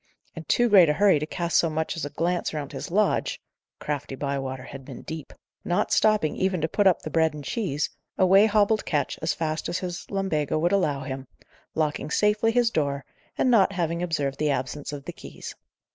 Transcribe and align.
In 0.35 0.45
too 0.45 0.67
great 0.67 0.89
a 0.89 0.93
hurry 0.93 1.19
to 1.19 1.27
cast 1.27 1.57
so 1.57 1.69
much 1.69 1.95
as 1.95 2.05
a 2.05 2.09
glance 2.09 2.55
round 2.55 2.71
his 2.71 2.89
lodge 2.89 3.39
(crafty 3.77 4.15
Bywater 4.15 4.63
had 4.63 4.83
been 4.83 5.03
deep), 5.03 5.31
not 5.63 5.91
stopping 5.91 6.35
even 6.35 6.59
to 6.61 6.67
put 6.67 6.87
up 6.87 7.03
the 7.03 7.11
bread 7.11 7.35
and 7.35 7.43
cheese, 7.43 7.87
away 8.17 8.47
hobbled 8.47 8.83
Ketch 8.83 9.19
as 9.21 9.35
fast 9.35 9.69
as 9.69 9.77
his 9.77 10.09
lumbago 10.09 10.57
would 10.57 10.71
allow 10.71 11.01
him, 11.01 11.27
locking 11.75 12.09
safely 12.09 12.51
his 12.51 12.71
door, 12.71 13.05
and 13.37 13.51
not 13.51 13.73
having 13.73 14.01
observed 14.01 14.39
the 14.39 14.49
absence 14.49 14.91
of 14.91 15.05
the 15.05 15.13
keys. 15.13 15.53